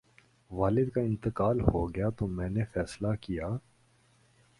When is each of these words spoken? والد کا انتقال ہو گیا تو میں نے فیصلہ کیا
والد 0.51 0.89
کا 0.89 1.01
انتقال 1.01 1.59
ہو 1.63 1.85
گیا 1.95 2.09
تو 2.09 2.27
میں 2.27 2.49
نے 2.49 2.63
فیصلہ 2.73 3.13
کیا 3.21 3.47